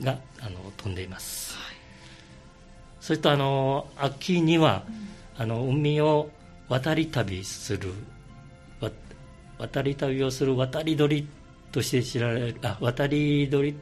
[0.00, 1.76] が、あの飛んでいます、はい、
[3.00, 4.84] それとあの秋には、
[5.36, 6.28] うん、あの海を
[6.68, 7.92] 渡り旅する
[9.62, 11.26] 渡り旅をする渡り鳥
[11.70, 13.76] として知られるあ渡り鳥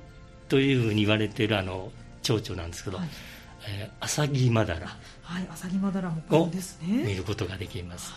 [0.48, 1.90] というふうに言われているあの
[2.22, 3.08] 蝶々なんですけど、はい。
[3.68, 4.86] えー、アサギマダラ
[5.22, 7.04] はいアサギマダラもですね。
[7.04, 8.12] 見ることができます。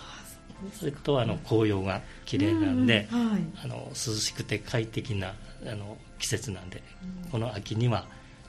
[0.73, 5.33] それとあの紅葉が綺麗なんで、うんうんはい、あの涼しくて快適な
[5.65, 6.81] あの季節なんで、
[7.25, 8.05] うん、この秋には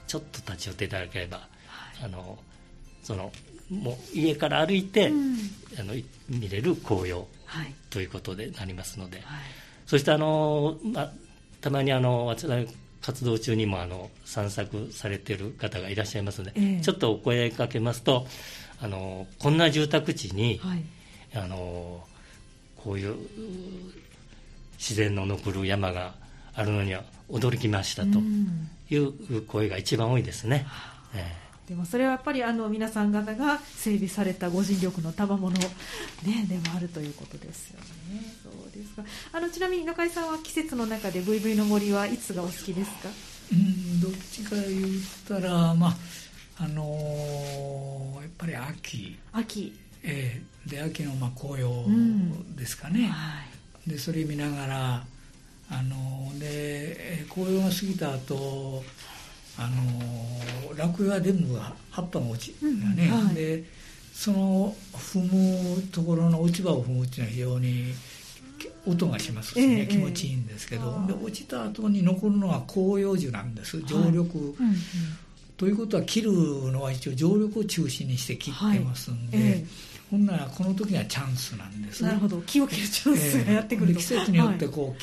[0.07, 1.43] ちょっと立ち寄っていただければ、は
[2.01, 2.37] い、あの
[3.03, 3.31] その
[3.69, 5.35] もう家から歩いて、うん、
[5.77, 5.93] あの
[6.29, 7.27] 見れる紅葉
[7.89, 9.39] ということでなりますので、はい、
[9.85, 11.11] そしてあの、まあ、
[11.61, 12.35] たまにあの
[13.01, 18.25] 活動中にもあの散策されている方がいらっしゃいますので、えー、ちょっとお声かけますと
[18.81, 20.83] あのこんな住宅地に、はい、
[21.35, 22.03] あの
[22.77, 23.15] こういう
[24.77, 26.13] 自然の残る山が
[26.53, 28.19] あるのには驚きましたと
[28.89, 30.67] いう声が一番多いですね。
[31.13, 35.65] うん、えーでもそれはやっぱりあの皆さん方が整備されたご尽力の賜物、ね、
[36.47, 37.85] でもあるということですよね。
[38.43, 39.03] そうですか。
[39.33, 43.09] あのちなみに中井さんは季節の中で VV の森はいつがお好きですか？
[43.51, 44.63] うんどっちか言っ
[45.27, 45.95] たら、まあ
[46.57, 49.17] あのー、やっぱり秋。
[49.33, 49.73] 秋。
[50.03, 51.85] えー、で秋のまあ紅葉
[52.55, 53.07] ですかね、うん。
[53.07, 53.41] は
[53.87, 55.05] い、でそれ見ながら
[55.71, 58.83] あので紅葉が過ぎた後
[59.57, 63.63] あの落葉全部が葉っぱが落ちうんはい、で
[64.13, 67.93] その踏むところの落ち葉を踏むっていうのは非常に
[68.85, 73.81] 音がしますしね、えー、気持ちいいんですけど、で落ちた後に残るのは広葉樹なんです。
[73.81, 74.75] 常緑、はいうんうん、
[75.57, 79.51] ということは切るのは一応常緑を中心にして切ってますんで、はいえ。
[79.53, 79.65] ー、
[80.11, 82.41] ほんならこの時はチャンスなんです、ね、なるほど。
[82.41, 85.01] 木を切るチャンスがやってくると、えー、季節によってこう、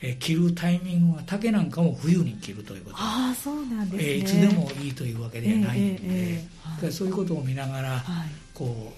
[0.00, 2.96] えー、切るタイミングは竹なんかも冬に切るということ。
[2.98, 8.92] あそうなんです、ね、えー、いつでもいいというわけではないんで、えーえー、そういうことを見ながら、はい、こ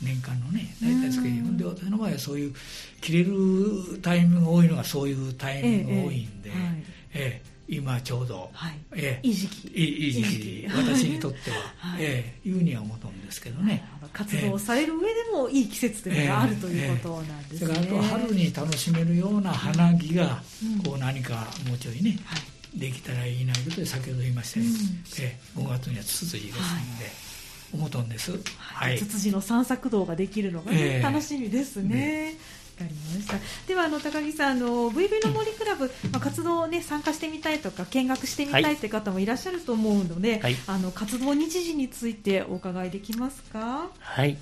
[0.00, 2.54] う年間のね大体つけてで私の場合はそういう
[3.00, 6.84] 切れるタイミングが多いのがそういうタイミングが多いんで、えー、はい。
[7.14, 9.68] えー今ちょうど、はい、えー、いい時期。
[9.68, 10.68] いい時期。
[10.74, 20.42] 私にとっては、はい、えー、いうには思うんですけどね、活動される上でもいい季節というのがある、ということなんですね、えー、えと春に楽しめるような花木が、
[20.84, 22.36] こう何かもうちょいね、は
[22.74, 24.80] い、できたらいいなということで先ほど言いましたように、うん、
[25.20, 27.28] えー、5月にはツツジですので、
[27.74, 32.34] 思うとんです、はい、ツツジの散策道ができるのが、ね、楽しみですね。
[32.78, 33.34] かりました。
[33.66, 38.88] ではあの高木さんあの VV の森クラブ、まあ、活動ね参加してみたいとか見学してみたいとい。
[38.88, 43.90] う方もいらっしゃると思うので、はい、あの活動日時についてお伺いできますか？
[43.98, 44.38] はい。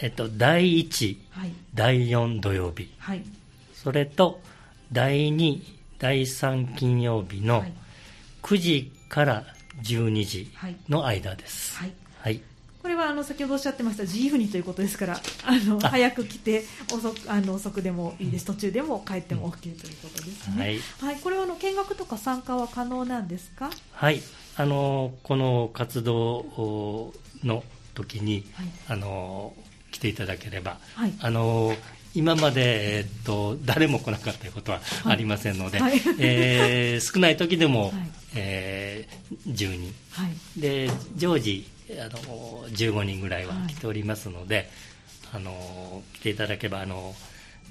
[0.00, 3.24] えっと第1、はい、第4土曜日、はい、
[3.74, 4.40] それと
[4.92, 5.60] 第2
[5.98, 7.64] 第3金曜日の
[8.42, 9.44] 9時から
[9.82, 10.50] 12時
[10.88, 11.96] の間です、はい、はい
[12.88, 18.46] これはあの先ほどおっしゃってました自由にということですからあの早く来て遅あの遅くでもいいです。
[18.46, 20.78] 途中でも帰っても OK ということですね、はい、
[21.10, 23.68] はい、これはあの見学とか参加は可能なんですか？
[23.92, 24.22] はい。
[24.56, 27.12] あのこの活動
[27.44, 27.62] の
[27.92, 29.52] 時に、はい、あの
[29.90, 31.74] 来ていただければ、はい、あの
[32.14, 37.92] 今まで、えっと、誰も来なかったことはありませんので、はい、えー、 少ない時でも、はい、
[38.34, 40.26] えー、10人、は
[40.56, 41.68] い、で常時
[42.00, 44.68] あの15人ぐらいは来ておりますので、
[45.30, 47.14] はい、あの来ていただければあの、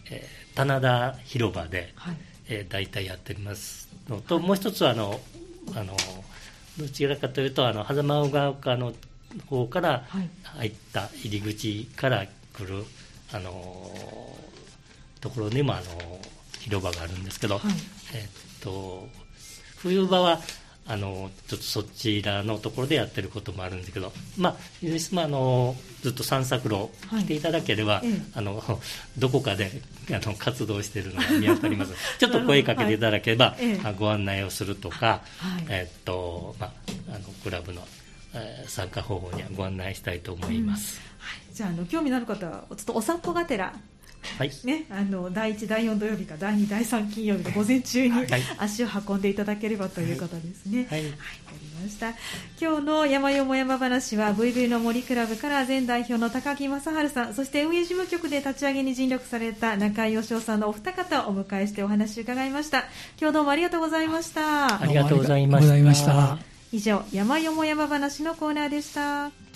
[0.10, 2.16] えー、棚田広場で、はい。
[2.50, 5.20] えー、大体やっておりますのと、はい、もう一つはあの
[5.76, 5.96] あの
[6.80, 8.94] どちらかというとあの狭間ヶ丘の
[9.48, 10.06] 方から
[10.44, 12.86] 入った入り口から来る、
[13.34, 13.92] あの
[15.20, 15.84] ところにもあの
[16.60, 17.60] 広場があるんですけど、
[18.14, 19.08] えっと
[19.78, 20.40] 冬場は
[20.90, 24.56] あのちょっとそちらのところでやってることもあるんですけど、まあ、
[25.12, 28.64] まあ、あのずっと散策路来ていただければ、はい、あの
[29.18, 29.70] どこかで
[30.10, 31.94] あの活動しているのが見当たります。
[32.20, 36.72] ちょっと声かけていただければ、はい、ご案内をするとか、はい、えっとまあ、
[37.10, 37.86] あのクラブの、
[38.34, 43.74] えー、参加方法にはご案内したいと思います、うん、はい、じゃああの興味のある方はちょっとお散歩がてら
[44.38, 48.14] はいね、あの第1、第4土曜日か第2、第3金曜日の午前中に
[48.60, 50.86] 足を運んでいただければということですね。
[50.90, 51.22] はい、はい、わ、か
[51.60, 52.10] りました。
[52.62, 62.86] 今日の山よも山話は VV の森クラブから前代表の高木正治さん、そして運営事務局で立ち上げに尽力された中井義雄さんのお二方をお迎えしてお話を伺いました。
[63.20, 64.82] 今日どうもありがとうございました。
[64.82, 65.78] ありがとうございました。
[65.94, 66.38] した
[66.72, 69.32] 以上、山よも山話のコーナーでした。